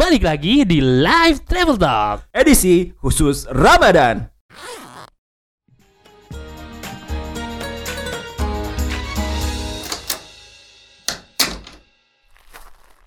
balik 0.00 0.24
lagi 0.24 0.64
di 0.64 0.80
Live 0.80 1.44
Travel 1.44 1.76
Talk. 1.76 2.24
Edisi 2.32 2.88
khusus 3.04 3.44
Ramadan. 3.52 4.32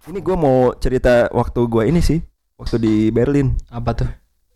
Ini 0.03 0.19
gue 0.19 0.35
mau 0.35 0.75
cerita 0.77 1.31
waktu 1.31 1.61
gue 1.65 1.83
ini 1.87 2.03
sih, 2.03 2.19
waktu 2.59 2.75
di 2.77 2.95
Berlin. 3.09 3.55
Apa 3.71 3.91
tuh? 3.95 4.09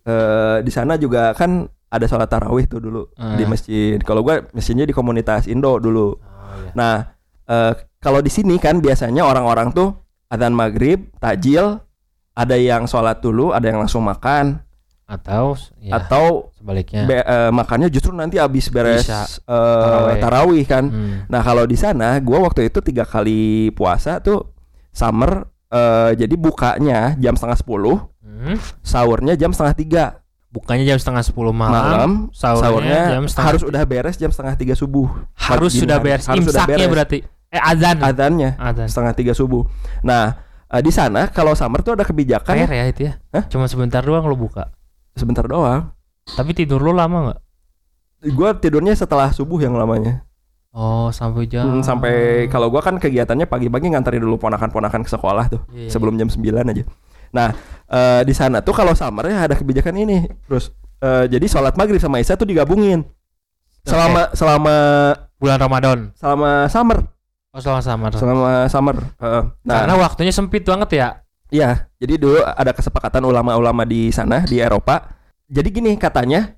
Eh 0.06 0.62
di 0.62 0.70
sana 0.70 1.00
juga 1.00 1.32
kan 1.34 1.66
ada 1.88 2.06
sholat 2.06 2.28
tarawih 2.28 2.68
tuh 2.68 2.84
dulu 2.84 3.08
Ah. 3.16 3.34
di 3.40 3.48
masjid. 3.48 3.98
Kalau 4.04 4.22
gue 4.22 4.46
masjidnya 4.52 4.84
di 4.84 4.94
komunitas 4.94 5.48
Indo 5.50 5.80
dulu. 5.82 6.14
Oh, 6.14 6.56
iya. 6.62 6.72
Nah, 6.76 6.96
eh, 7.48 7.74
kalau 8.04 8.22
di 8.22 8.30
sini 8.30 8.60
kan 8.60 8.84
biasanya 8.84 9.24
orang-orang 9.24 9.72
tuh 9.72 9.96
adzan 10.28 10.52
maghrib, 10.52 11.08
takjil, 11.24 11.80
ada 12.38 12.54
yang 12.54 12.86
sholat 12.86 13.18
dulu, 13.18 13.50
ada 13.50 13.66
yang 13.66 13.82
langsung 13.82 14.06
makan, 14.06 14.62
Atau 15.04 15.58
ya, 15.80 15.98
atau 15.98 16.54
sebaliknya. 16.54 17.04
be- 17.04 17.24
eh, 17.24 17.50
makannya 17.50 17.88
justru 17.88 18.12
nanti 18.12 18.38
habis 18.38 18.68
beres 18.68 19.04
Isya. 19.04 19.26
eh, 19.26 19.82
Tarawih. 19.82 20.20
tarawih 20.20 20.66
kan. 20.66 20.84
Hmm. 20.86 21.16
Nah 21.26 21.42
kalau 21.42 21.64
di 21.64 21.74
sana, 21.74 22.20
gua 22.20 22.44
waktu 22.44 22.68
itu 22.68 22.78
tiga 22.82 23.04
kali 23.04 23.72
puasa 23.72 24.20
tuh 24.20 24.54
summer, 24.90 25.44
eh, 25.66 26.12
jadi 26.14 26.36
bukanya 26.36 27.16
jam 27.16 27.34
setengah 27.34 27.58
sepuluh, 27.58 27.98
Hmm. 28.22 28.60
sahurnya 28.80 29.34
jam 29.34 29.50
setengah 29.50 29.76
tiga 29.76 30.06
Bukannya 30.48 30.86
jam 30.86 30.96
setengah 30.96 31.22
sepuluh 31.22 31.52
malam, 31.52 31.76
malam, 31.76 32.12
sahurnya, 32.32 32.64
sahurnya 32.64 33.02
jam 33.12 33.24
setengah 33.26 33.48
harus 33.48 33.64
udah 33.64 33.84
beres 33.84 34.16
jam 34.16 34.32
setengah 34.32 34.56
tiga 34.56 34.74
subuh. 34.74 35.06
harus 35.36 35.72
sudah 35.72 35.98
hari. 35.98 36.06
beres 36.08 36.26
Harus 36.26 36.46
sudah 36.46 36.64
imsaknya 36.64 36.78
beres. 36.80 36.94
berarti. 36.94 37.18
Eh 37.48 37.62
azan. 37.62 37.98
Adzannya 38.00 38.50
Azan. 38.56 38.88
setengah 38.88 39.14
tiga 39.14 39.34
subuh. 39.34 39.68
Nah 40.02 40.40
eh, 40.68 40.82
di 40.82 40.92
sana 40.92 41.28
kalau 41.28 41.54
summer 41.54 41.80
tuh 41.80 41.96
ada 41.96 42.04
kebijakan 42.04 42.54
Fair 42.54 42.72
ya 42.72 42.86
itu 42.88 43.02
ya. 43.08 43.14
Hah? 43.32 43.44
Cuma 43.48 43.66
sebentar 43.66 44.02
doang 44.02 44.24
lo 44.24 44.36
buka. 44.36 44.72
sebentar 45.14 45.44
doang. 45.44 45.90
Tapi 46.28 46.52
tidur 46.54 46.78
lo 46.80 46.94
lama 46.94 47.32
nggak? 47.32 47.40
Gua 48.34 48.54
tidurnya 48.54 48.94
setelah 48.94 49.30
subuh 49.30 49.58
yang 49.58 49.74
lamanya. 49.74 50.22
Oh 50.72 51.10
sampai 51.10 51.50
jam. 51.50 51.66
Hmm, 51.66 51.82
sampai 51.82 52.46
kalau 52.48 52.70
gua 52.70 52.86
kan 52.86 52.98
kegiatannya 52.98 53.46
pagi-pagi 53.46 53.90
nganterin 53.90 54.22
dulu 54.22 54.38
ponakan-ponakan 54.38 55.02
ke 55.02 55.10
sekolah 55.10 55.46
tuh 55.50 55.62
Iya, 55.74 55.86
iya. 55.86 55.90
sebelum 55.90 56.14
jam 56.16 56.30
9 56.30 56.70
aja. 56.70 56.84
Nah, 57.34 57.50
eh, 57.90 58.22
di 58.24 58.34
sana 58.38 58.62
tuh 58.62 58.78
kalau 58.78 58.94
summer 58.94 59.26
ya 59.26 59.50
ada 59.50 59.58
kebijakan 59.58 59.98
ini. 59.98 60.30
Terus 60.46 60.70
eh, 61.00 61.26
jadi 61.28 61.46
sholat 61.50 61.74
maghrib 61.74 61.98
sama 61.98 62.22
isya 62.22 62.38
tuh 62.38 62.46
digabungin. 62.46 63.02
Selama 63.82 64.30
selama 64.36 64.76
bulan 65.38 65.58
Ramadan. 65.58 65.98
selama 66.14 66.68
summer, 66.68 66.98
Oh 67.52 67.62
selama 67.64 67.82
samar. 67.82 68.12
selama 68.14 68.50
summer. 68.68 68.96
eh, 69.18 69.44
nah, 69.64 69.76
Karena 69.82 69.96
waktunya 69.98 70.34
sempit 70.34 70.62
banget 70.62 70.90
ya. 70.94 71.08
Iya, 71.48 71.88
jadi 71.96 72.20
dulu 72.20 72.44
ada 72.44 72.76
kesepakatan 72.76 73.24
ulama-ulama 73.24 73.88
di 73.88 74.12
sana 74.12 74.44
di 74.44 74.60
Eropa. 74.60 75.16
Jadi 75.48 75.68
gini 75.72 75.96
katanya 75.96 76.54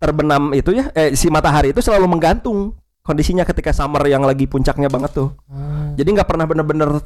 terbenam 0.00 0.50
itu 0.52 0.72
ya, 0.72 0.88
eh, 0.92 1.12
si 1.12 1.28
matahari 1.28 1.70
itu 1.70 1.84
selalu 1.84 2.08
menggantung 2.08 2.72
kondisinya 3.04 3.44
ketika 3.44 3.70
summer 3.70 4.00
yang 4.08 4.24
lagi 4.24 4.48
puncaknya 4.48 4.88
banget 4.88 5.12
tuh. 5.12 5.28
Hmm. 5.44 5.92
Jadi 5.94 6.08
nggak 6.08 6.24
pernah 6.24 6.48
bener-bener 6.48 7.04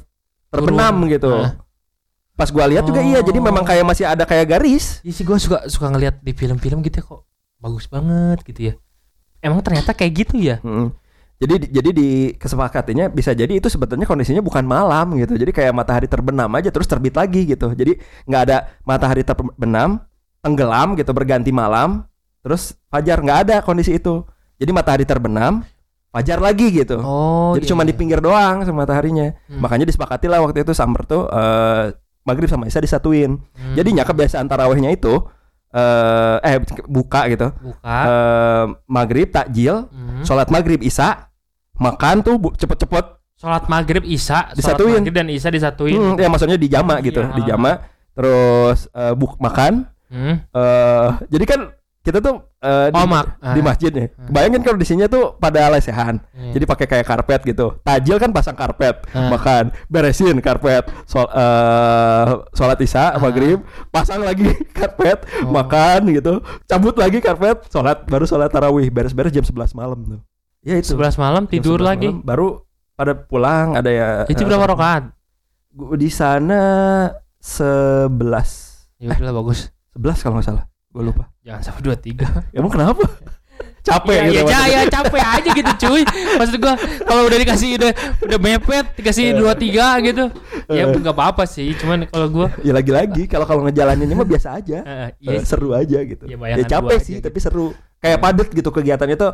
terbenam 0.49 0.95
Turun. 1.05 1.11
gitu. 1.11 1.33
Nah. 1.35 1.53
Pas 2.33 2.55
gua 2.55 2.71
lihat 2.71 2.87
juga 2.87 3.03
iya, 3.03 3.19
jadi 3.19 3.35
Oh. 3.35 3.45
memang 3.45 3.67
kayak 3.67 3.83
masih 3.83 4.07
ada 4.07 4.23
kayak 4.23 4.47
garis. 4.49 5.03
Iya 5.03 5.11
sih 5.11 5.27
gue 5.27 5.35
suka 5.37 5.67
suka 5.67 5.91
ngeliat 5.91 6.23
di 6.23 6.31
film-film 6.31 6.87
gitu 6.87 7.03
ya 7.03 7.05
kok 7.05 7.27
bagus 7.59 7.91
banget 7.91 8.39
gitu 8.47 8.61
ya. 8.63 8.75
Emang 9.43 9.59
ternyata 9.59 9.91
kayak 9.91 10.13
gitu 10.17 10.39
ya? 10.39 10.63
Mm. 10.63 10.95
Jadi 11.39 11.71
jadi 11.71 11.91
di 11.95 12.11
kesepakatannya 12.35 13.15
bisa 13.15 13.31
jadi 13.31 13.63
itu 13.63 13.71
sebetulnya 13.71 14.11
kondisinya 14.11 14.43
bukan 14.43 14.67
malam 14.67 15.15
gitu. 15.15 15.39
Jadi 15.39 15.55
kayak 15.55 15.71
matahari 15.71 16.11
terbenam 16.11 16.51
aja 16.59 16.75
terus 16.75 16.91
terbit 16.91 17.15
lagi 17.15 17.47
gitu. 17.47 17.71
Jadi 17.71 17.95
nggak 18.27 18.43
ada 18.51 18.75
matahari 18.83 19.23
terbenam, 19.23 20.03
tenggelam 20.43 20.99
gitu 20.99 21.15
berganti 21.15 21.55
malam, 21.55 22.03
terus 22.43 22.75
fajar 22.91 23.23
nggak 23.23 23.39
ada 23.47 23.57
kondisi 23.63 23.95
itu. 24.03 24.27
Jadi 24.59 24.71
matahari 24.75 25.07
terbenam, 25.07 25.63
fajar 26.11 26.43
lagi 26.43 26.75
gitu. 26.75 26.99
Oh. 26.99 27.55
Jadi 27.55 27.65
iya, 27.67 27.71
cuma 27.71 27.87
di 27.87 27.95
iya. 27.95 27.99
pinggir 28.03 28.19
doang 28.19 28.67
sama 28.67 28.83
mataharinya. 28.83 29.39
Hmm. 29.47 29.63
Makanya 29.63 29.87
disepakati 29.87 30.27
lah 30.27 30.43
waktu 30.43 30.67
itu 30.67 30.75
summer 30.75 31.07
tuh 31.07 31.31
eh, 31.31 31.95
maghrib 32.27 32.51
sama 32.51 32.67
isya 32.67 32.83
disatuin. 32.83 33.39
Hmm. 33.55 33.75
Jadinya 33.79 34.03
kebiasaan 34.03 34.51
tarawihnya 34.51 34.91
itu 34.91 35.23
eh 35.69 36.37
eh 36.43 36.57
buka 36.91 37.31
gitu. 37.31 37.55
buka. 37.63 37.87
Eh, 37.87 38.67
maghrib 38.91 39.31
takjil, 39.31 39.87
Hmm. 39.87 40.27
sholat 40.27 40.51
maghrib 40.51 40.83
isya 40.83 41.28
makan 41.79 42.21
tuh 42.21 42.37
cepet-cepet 42.55 43.17
Sholat 43.35 43.65
maghrib 43.67 44.03
isya, 44.03 44.51
sholat 44.51 44.57
Disatuin. 44.57 44.99
maghrib 44.99 45.15
dan 45.15 45.27
isya 45.29 45.47
disatuin. 45.49 45.95
hmm, 45.95 46.19
ya 46.19 46.27
maksudnya 46.27 46.59
dijama 46.59 46.95
Oh, 46.95 47.01
gitu 47.01 47.23
iya. 47.23 47.31
dijama 47.33 47.71
terus 48.13 48.91
eh, 48.91 49.15
buk 49.15 49.39
makan 49.39 49.87
Hmm. 50.09 50.41
eh 50.43 51.09
jadi 51.29 51.45
kan 51.47 51.61
kita 52.01 52.19
tuh 52.19 52.41
eh, 52.59 52.89
di, 52.89 53.03
mak- 53.05 53.37
di 53.39 53.61
ah. 53.61 53.65
masjid 53.65 53.93
nih 53.93 54.09
Hmm. 54.11 54.33
bayangin 54.33 54.63
kalau 54.63 54.75
di 54.75 54.83
sini 54.83 55.05
tuh 55.07 55.37
pada 55.37 55.69
lesehan 55.69 56.19
Hmm. 56.33 56.51
jadi 56.51 56.65
pakai 56.65 56.87
kayak 56.89 57.07
karpet 57.07 57.41
gitu 57.47 57.79
tajil 57.79 58.17
kan 58.17 58.33
pasang 58.33 58.57
karpet 58.57 59.05
Ah. 59.09 59.29
makan 59.29 59.71
beresin 59.87 60.35
karpet 60.41 60.89
sol, 61.05 61.29
eh, 61.29 62.25
sholat 62.53 62.79
isya 62.79 63.15
Ah. 63.15 63.21
maghrib 63.21 63.63
pasang 63.89 64.19
lagi 64.21 64.51
karpet 64.75 65.23
Oh. 65.45 65.53
makan 65.53 66.11
gitu 66.11 66.41
cabut 66.65 66.97
lagi 66.97 67.21
karpet 67.21 67.69
sholat 67.69 68.03
baru 68.03 68.25
sholat 68.25 68.49
tarawih 68.49 68.89
beres-beres 68.89 69.31
jam 69.31 69.45
11 69.45 69.71
malam 69.73 70.01
tuh 70.01 70.21
ya 70.61 70.75
itu 70.75 70.93
11 70.93 71.15
malam 71.17 71.43
tidur 71.45 71.79
11 71.79 71.85
lagi. 71.85 72.09
malam, 72.09 72.23
baru 72.23 72.49
pada 72.93 73.13
pulang 73.15 73.75
ada 73.75 73.89
ya 73.89 74.09
Itu 74.27 74.43
eh, 74.43 74.47
berapa 74.47 74.67
rakaat? 74.69 75.05
Gua 75.71 75.95
di 75.95 76.09
sana 76.09 76.61
11 77.39 78.99
Ya 78.99 79.15
udah 79.15 79.35
bagus. 79.37 79.71
11 79.95 80.19
kalau 80.19 80.35
nggak 80.37 80.47
salah 80.47 80.65
gue 80.89 81.03
lupa 81.05 81.31
Jangan 81.41 81.63
sampai 81.63 81.83
23. 81.95 82.53
emang 82.53 82.69
kenapa 82.69 83.05
capek 83.79 84.13
Iya, 84.13 84.21
gitu 84.21 84.35
iya, 84.35 84.43
maksudnya. 84.45 84.69
ya, 84.69 84.81
capek 84.91 85.23
aja 85.35 85.51
gitu 85.51 85.73
cuy. 85.79 86.03
Maksud 86.37 86.57
gua 86.59 86.75
kalau 87.03 87.23
udah 87.25 87.39
dikasih 87.39 87.71
udah 87.75 87.91
udah 88.21 88.39
mepet 88.39 88.87
dikasih 88.95 89.25
Eh. 89.31 89.39
23 89.39 90.07
gitu. 90.07 90.25
Ya 90.69 90.85
Eh. 90.85 90.93
enggak 90.93 91.15
apa-apa 91.15 91.45
sih, 91.45 91.73
cuman 91.73 92.05
kalau 92.05 92.29
gua 92.29 92.47
ya 92.61 92.73
lagi-lagi 92.73 93.25
kalau 93.33 93.45
kalau 93.45 93.65
ngejalaninnya 93.65 94.13
mah 94.13 94.27
biasa 94.27 94.49
aja 94.55 94.79
eh, 94.83 95.09
Eh, 95.09 95.09
iya 95.25 95.41
seru 95.41 95.73
aja 95.73 95.99
gitu 96.03 96.25
Ya, 96.25 96.37
ya, 96.37 96.67
capek 96.69 96.99
sih 97.01 97.17
aja 97.17 97.25
tapi 97.25 97.39
seru 97.39 97.73
kayak 97.99 98.19
padat 98.19 98.49
gitu 98.51 98.71
kegiatannya 98.71 99.17
tuh 99.19 99.33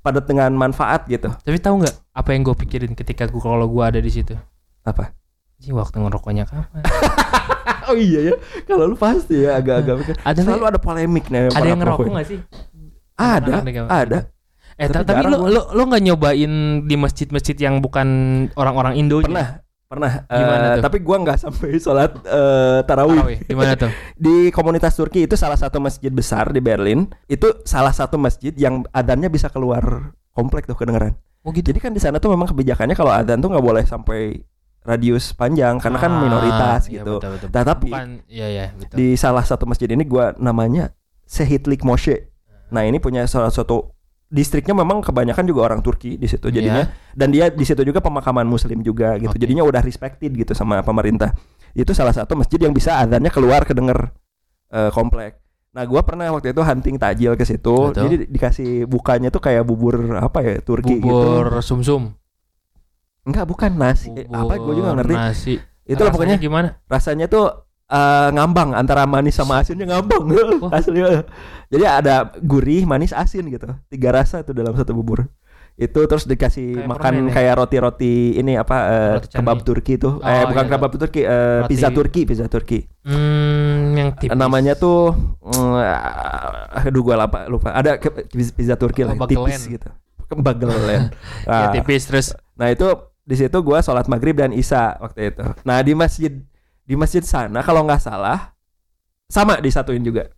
padat 0.00 0.24
dengan 0.24 0.52
manfaat 0.52 1.08
gitu 1.08 1.32
Tapi 1.32 1.56
tahu 1.58 1.80
nggak 1.80 1.96
apa 2.12 2.28
yang 2.32 2.42
gue 2.44 2.56
pikirin 2.56 2.92
ketika 2.92 3.24
gua 3.26 3.40
kalau 3.42 3.66
gua 3.66 3.88
ada 3.88 3.98
di 3.98 4.08
situ? 4.08 4.36
apa 4.82 5.16
Sih 5.56 5.70
waktu 5.70 5.94
ngerokoknya 5.96 6.42
kapan? 6.44 6.82
oh 7.88 7.96
iya 7.96 8.32
ya 8.32 8.34
kalau 8.66 8.90
lu 8.90 8.96
pasti 8.98 9.46
ya 9.46 9.62
agak-agak. 9.62 10.18
Ada 10.20 10.42
selalu 10.42 10.64
ada 10.66 10.78
polemik 10.82 11.30
nih 11.30 11.54
ada 11.54 11.62
yang 11.62 11.78
ngerokok 11.78 12.10
nggak 12.10 12.26
sih? 12.26 12.38
ada 13.14 13.62
Ada, 13.62 13.82
ada. 13.86 14.18
Eh 14.74 14.88
Tapi 14.90 15.04
ta- 15.04 15.06
tapi 15.06 15.22
lu, 15.30 15.38
lu 15.46 15.60
lu 15.70 15.82
nggak 15.86 16.02
nyobain 16.02 16.52
di 16.82 16.96
masjid-masjid 16.98 17.54
yang 17.54 17.78
bukan 17.78 18.08
orang-orang 18.58 18.98
Indo 18.98 19.22
pernah 19.22 19.62
pernah 19.92 20.24
Gimana 20.24 20.66
tuh? 20.72 20.82
tapi 20.82 20.96
gua 20.98 21.16
nggak 21.20 21.38
sampai 21.38 21.76
sholat 21.76 22.10
eh, 22.24 22.80
tarawih 22.82 23.44
Gimana 23.44 23.76
tuh? 23.76 23.92
di 24.24 24.48
komunitas 24.48 24.96
Turki 24.96 25.28
itu 25.28 25.36
salah 25.36 25.54
satu 25.54 25.76
masjid 25.78 26.08
besar 26.08 26.48
di 26.48 26.58
Berlin 26.58 27.04
itu 27.28 27.44
salah 27.62 27.92
satu 27.92 28.16
masjid 28.16 28.56
yang 28.56 28.88
adannya 28.90 29.28
bisa 29.28 29.46
keluar 29.46 30.16
komplek 30.32 30.64
tuh 30.64 30.74
kedengeran 30.74 31.12
Oh 31.42 31.50
gitu. 31.50 31.68
jadi 31.68 31.78
kan 31.78 31.92
di 31.92 31.98
sana 31.98 32.16
tuh 32.16 32.30
memang 32.30 32.48
kebijakannya 32.48 32.94
kalau 32.94 33.10
adan 33.10 33.36
tuh 33.36 33.50
nggak 33.50 33.60
boleh 33.62 33.82
sampai 33.82 34.40
radius 34.82 35.30
panjang 35.30 35.76
karena 35.76 35.98
kan 35.98 36.10
Ah, 36.10 36.20
minoritas 36.20 36.82
iya, 36.86 37.02
gitu 37.02 37.18
betul, 37.18 37.30
betul. 37.34 37.48
Nah, 37.50 37.62
tapi 37.62 37.90
bukan 37.90 38.10
iya 38.26 38.46
ya 38.48 38.66
betul. 38.72 38.96
di 38.96 39.14
salah 39.14 39.42
satu 39.42 39.62
masjid 39.62 39.86
ini 39.86 40.02
gua 40.02 40.32
namanya 40.38 40.90
Sehitlik 41.22 41.82
Moshe 41.82 42.30
nah 42.68 42.82
ini 42.82 42.96
punya 42.96 43.26
salah 43.26 43.50
satu 43.50 43.92
distriknya 44.32 44.72
memang 44.72 44.98
kebanyakan 44.98 45.44
juga 45.44 45.60
orang 45.62 45.78
Turki 45.78 46.16
di 46.16 46.24
situ 46.24 46.48
jadinya 46.48 46.82
dan 47.12 47.28
dia 47.28 47.46
di 47.46 47.62
situ 47.62 47.84
juga 47.84 48.00
pemakaman 48.00 48.42
muslim 48.42 48.80
juga 48.80 49.14
gitu 49.14 49.28
Iya. 49.28 49.30
Oke. 49.30 49.38
jadinya 49.38 49.62
udah 49.62 49.78
respected 49.78 50.32
gitu 50.32 50.52
sama 50.52 50.80
pemerintah 50.80 51.36
itu 51.70 51.92
salah 51.92 52.10
satu 52.10 52.32
masjid 52.34 52.56
yang 52.58 52.72
bisa 52.72 52.96
adanya 52.96 53.28
keluar 53.28 53.62
kedenger 53.62 54.08
eh, 54.68 54.88
komplek 54.88 55.36
nah 55.68 55.84
gua 55.84 56.00
pernah 56.00 56.28
waktu 56.30 56.50
itu 56.50 56.60
hunting 56.60 56.96
tajil 56.96 57.32
ke 57.32 57.44
situ 57.44 57.72
Betul. 57.86 58.02
jadi 58.02 58.14
di- 58.18 58.28
dikasih 58.30 58.70
bukanya 58.84 59.28
tuh 59.28 59.40
kayak 59.40 59.62
bubur 59.62 59.96
apa 60.14 60.40
ya 60.40 60.56
Turki 60.58 60.96
bubur 60.96 61.48
gitu 61.48 61.60
sumsum. 61.62 62.12
enggak 63.22 63.44
bukan 63.44 63.70
nasi 63.72 64.10
Eh, 64.12 64.26
apa 64.26 64.56
gua 64.56 64.72
juga 64.72 64.90
ngerti 64.94 65.14
Nasi. 65.14 65.54
itu 65.82 65.96
lah 65.98 66.10
pokoknya 66.10 66.36
gimana? 66.36 66.80
rasanya 66.86 67.26
tuh 67.26 67.68
eh, 67.92 68.28
ngambang 68.30 68.72
antara 68.72 69.04
manis 69.04 69.34
sama 69.34 69.60
asinnya 69.60 69.84
ngambang 69.86 70.24
Wah. 70.58 70.72
asli 70.78 70.98
eh. 70.98 71.22
jadi 71.68 71.84
ada 71.94 72.14
gurih 72.38 72.82
manis 72.82 73.12
asin 73.12 73.44
gitu 73.46 73.68
tiga 73.86 74.10
rasa 74.10 74.40
tuh 74.40 74.52
dalam 74.52 74.72
satu 74.72 74.92
bubur 74.92 75.28
itu 75.72 75.96
terus 75.98 76.24
dikasih 76.24 76.76
Kayak 76.78 76.88
makan 76.90 77.00
permen 77.10 77.24
ya? 77.24 77.32
kayak 77.32 77.54
roti-roti 77.56 78.14
ini 78.36 78.52
apa 78.54 78.76
eh, 78.84 79.12
Roti 79.16 79.28
kebab 79.32 79.58
Turki 79.62 79.94
tuh 79.96 80.14
Oh, 80.14 80.28
eh 80.30 80.44
bukan 80.44 80.64
iya. 80.64 80.70
kebab 80.70 80.90
Turki 80.94 81.20
eh, 81.22 81.32
Roti- 81.58 81.68
pizza 81.70 81.88
Turki 81.90 82.20
pizza 82.22 82.46
Turki 82.46 82.78
Hmm, 83.02 83.92
yang 83.94 84.08
tipis. 84.14 84.36
namanya 84.36 84.72
tuh 84.74 85.16
mm, 85.40 85.72
aduh 86.78 87.02
gua 87.02 87.16
lupa 87.18 87.40
lupa 87.46 87.68
ada 87.72 87.96
ke- 87.96 88.28
pizza 88.28 88.74
Turki 88.74 89.00
lah 89.02 89.14
Oh, 89.14 89.24
tipis 89.24 89.40
bagelen. 89.58 89.72
gitu 89.72 89.88
bagelen 90.34 90.80
ya 90.92 91.00
nah, 91.44 91.72
tipis 91.72 92.02
terus 92.04 92.26
nah 92.52 92.68
itu 92.68 92.84
di 93.22 93.34
situ 93.34 93.56
gua 93.58 93.80
sholat 93.80 94.04
maghrib 94.06 94.34
dan 94.34 94.50
isya 94.50 94.96
waktu 94.98 95.30
itu 95.30 95.44
nah 95.62 95.78
di 95.78 95.92
masjid 95.94 96.36
di 96.92 96.94
masjid 96.94 97.24
sana 97.24 97.64
kalau 97.64 97.80
nggak 97.82 97.98
salah 97.98 98.52
sama 99.26 99.56
disatuin 99.58 100.04
juga 100.04 100.28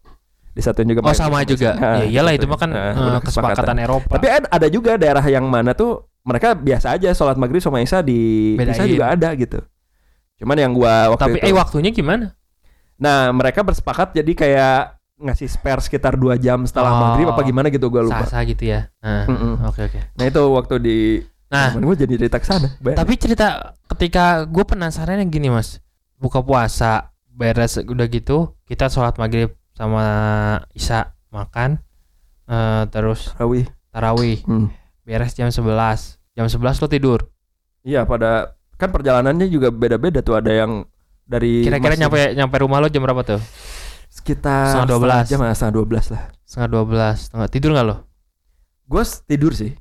disatuin 0.54 0.86
juga 0.86 1.02
Oh 1.02 1.10
sama 1.10 1.42
juga. 1.42 1.74
Nah, 1.74 1.98
Ya 1.98 2.14
iyalah 2.14 2.30
itu 2.30 2.46
mah 2.46 2.54
kan 2.54 2.70
Nah, 2.70 2.94
eh, 2.94 3.02
udah 3.10 3.18
kesepakatan 3.20 3.74
Eropa. 3.76 4.06
tapi 4.08 4.30
ad- 4.30 4.46
ada 4.48 4.66
juga 4.68 4.94
daerah 4.94 5.24
yang 5.24 5.42
mana 5.44 5.74
tuh 5.74 6.06
mereka 6.22 6.54
biasa 6.54 6.94
aja 6.94 7.10
sholat 7.10 7.34
maghrib 7.34 7.58
sama 7.58 7.82
isya 7.82 8.00
di 8.00 8.54
Bedain. 8.54 8.70
isya 8.70 8.86
juga 8.86 9.10
ada 9.10 9.34
gitu 9.34 9.58
cuman 10.34 10.56
yang 10.56 10.70
gua 10.72 11.10
waktu 11.10 11.22
Tapi 11.26 11.38
itu 11.38 11.46
eh 11.46 11.52
waktunya 11.52 11.90
gimana? 11.90 12.38
nah 12.94 13.28
mereka 13.30 13.60
bersepakat 13.60 14.14
jadi 14.14 14.32
kayak 14.32 14.78
ngasih 15.16 15.46
spare 15.48 15.78
sekitar 15.80 16.14
dua 16.14 16.34
jam 16.34 16.62
setelah 16.62 16.90
Oh. 16.92 17.00
maghrib 17.04 17.26
apa 17.28 17.42
gimana 17.42 17.66
gitu 17.68 17.86
gua 17.88 18.02
lupa 18.04 18.22
Sasa 18.22 18.42
gitu 18.42 18.62
ya. 18.64 18.94
Nah. 19.00 19.26
Oke 19.66 19.84
oke. 19.84 20.00
nah 20.14 20.24
itu 20.24 20.38
waktu 20.48 20.74
di 20.78 20.98
Nah, 21.44 21.70
gua 21.72 21.94
jadi 21.94 22.14
cerita 22.16 22.38
ke 22.38 22.46
sana 22.46 22.66
Bayangin. 22.78 22.98
tapi 23.00 23.12
cerita 23.14 23.46
ketika 23.86 24.42
gue 24.44 24.64
penasaran 24.64 25.18
yang 25.18 25.28
gini 25.28 25.50
mas, 25.50 25.78
buka 26.16 26.40
puasa 26.40 27.10
beres 27.28 27.78
udah 27.82 28.06
gitu 28.06 28.54
kita 28.64 28.86
sholat 28.86 29.18
maghrib 29.18 29.50
sama 29.74 30.04
isya 30.70 31.10
makan, 31.34 31.82
eh, 32.46 32.82
terus 32.94 33.34
Tarawih. 33.34 33.66
tarawih 33.90 34.38
Hmm. 34.46 34.70
beres 35.02 35.34
jam 35.34 35.50
11 35.50 36.22
jam 36.32 36.46
11 36.46 36.78
lo 36.78 36.86
tidur. 36.86 37.26
Iya 37.82 38.06
pada 38.06 38.54
kan 38.78 38.90
perjalanannya 38.90 39.50
juga 39.50 39.74
beda-beda 39.74 40.22
tuh 40.22 40.38
ada 40.38 40.50
yang 40.54 40.86
dari 41.26 41.66
Kira-kira 41.66 41.98
nyampe 41.98 42.38
nyampe 42.38 42.56
rumah 42.58 42.78
lo 42.78 42.86
jam 42.86 43.02
berapa 43.02 43.22
tuh? 43.26 43.42
sekitar 44.14 44.70
Setengah 44.70 45.26
12. 45.26 45.26
jam 45.26 45.40
ah, 45.42 45.50
setengah 45.50 45.74
12 45.82 46.14
lah. 46.14 46.22
Setengah 46.46 46.68
12 46.70 47.18
setengah 47.18 47.48
tidur 47.50 47.70
nggak 47.74 47.86
lo? 47.90 47.96
Gue 48.86 49.02
tidur 49.26 49.52
sih. 49.58 49.74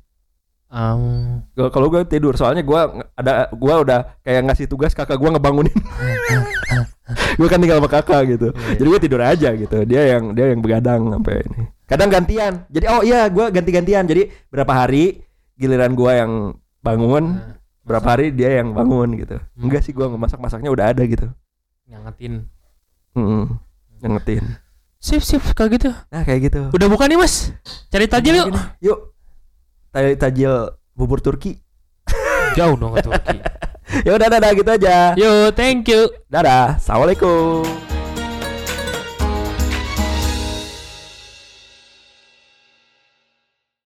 Um, 0.73 1.45
Gua- 1.53 1.69
Kalau 1.69 1.85
gue 1.85 2.01
tidur 2.09 2.33
soalnya 2.33 2.65
gue 2.65 2.81
ada 3.13 3.45
gue 3.53 3.73
udah 3.85 4.17
kayak 4.25 4.41
ngasih 4.49 4.65
tugas 4.65 4.97
kakak 4.97 5.21
gue 5.21 5.29
ngebangunin. 5.29 5.69
gue 7.37 7.45
kan 7.45 7.61
tinggal 7.61 7.77
sama 7.77 7.89
kakak 7.91 8.21
gitu. 8.25 8.49
Iya. 8.49 8.81
Jadi 8.81 8.87
gue 8.89 9.01
tidur 9.05 9.21
aja 9.21 9.49
gitu. 9.53 9.77
Dia 9.85 10.17
yang 10.17 10.33
dia 10.33 10.49
yang 10.49 10.65
begadang 10.65 11.13
sampai 11.13 11.45
ini. 11.45 11.69
Kadang 11.85 12.09
gantian. 12.09 12.65
Jadi 12.73 12.85
oh 12.89 13.05
iya 13.05 13.29
gue 13.29 13.45
ganti-gantian. 13.53 14.09
Jadi 14.09 14.33
berapa 14.49 14.73
hari 14.73 15.21
giliran 15.53 15.93
gue 15.93 16.09
yang 16.09 16.31
bangun, 16.81 17.37
Nah, 17.37 17.53
berapa 17.85 18.07
hari 18.09 18.33
dia 18.33 18.57
yang 18.57 18.73
bangun 18.73 19.13
gitu. 19.13 19.37
Hmm. 19.37 19.61
Enggak 19.61 19.85
sih 19.85 19.93
gue 19.93 20.09
masak-masaknya 20.09 20.73
udah 20.73 20.89
ada 20.89 21.05
gitu. 21.05 21.29
nyangetin. 21.85 22.49
Mm 23.13 23.61
Nyengetin. 24.01 24.43
Sip 24.97 25.21
sip 25.21 25.43
kalau 25.53 25.69
gitu. 25.69 25.93
Nah 26.09 26.25
kayak 26.25 26.49
gitu. 26.49 26.61
Udah 26.73 26.87
buka 26.89 27.05
nih 27.05 27.19
mas. 27.19 27.53
Cari 27.93 28.09
tajil 28.09 28.41
yuk. 28.41 28.47
Yuk. 28.81 29.12
Taj- 29.93 30.17
Tajil 30.17 30.53
bubur 30.97 31.21
Turki. 31.21 31.61
Jauh 32.57 32.73
dong 32.75 32.97
ke 32.97 33.01
Turki. 33.05 33.37
Ya 34.07 34.17
udah 34.17 34.25
dadah 34.25 34.51
gitu 34.57 34.71
aja. 34.73 35.13
Yo, 35.13 35.53
thank 35.53 35.85
you. 35.85 36.09
Dadah. 36.25 36.81
Assalamualaikum. 36.81 37.92